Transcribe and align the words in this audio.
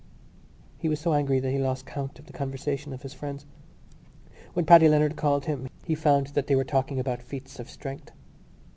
He 0.79 0.89
was 0.89 0.99
so 0.99 1.13
angry 1.13 1.39
that 1.39 1.51
he 1.51 1.59
lost 1.59 1.85
count 1.85 2.17
of 2.17 2.25
the 2.25 2.33
conversation 2.33 2.91
of 2.91 3.03
his 3.03 3.13
friends. 3.13 3.45
When 4.53 4.65
Paddy 4.65 4.89
Leonard 4.89 5.15
called 5.15 5.45
him 5.45 5.69
he 5.85 5.93
found 5.93 6.25
that 6.33 6.47
they 6.47 6.55
were 6.55 6.63
talking 6.63 6.99
about 6.99 7.21
feats 7.21 7.59
of 7.59 7.69
strength. 7.69 8.09